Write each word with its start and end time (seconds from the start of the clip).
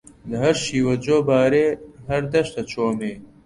لە 0.29 0.37
هەر 0.43 0.55
شیوە 0.63 0.95
جۆبارێ 1.05 1.67
هەر 2.09 2.23
دەشتە 2.33 2.61
چۆمێ 2.71 3.13